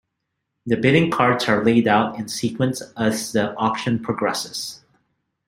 [0.65, 4.81] The bidding cards are laid out in sequence as the auction progresses.